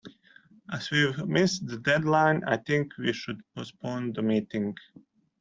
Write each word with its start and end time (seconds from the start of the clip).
As 0.73 0.89
we've 0.89 1.27
missed 1.27 1.67
the 1.67 1.77
deadline, 1.77 2.43
I 2.47 2.57
think 2.57 2.97
we 2.97 3.13
should 3.13 3.39
postpone 3.55 4.13
the 4.13 4.23
meeting. 4.23 4.75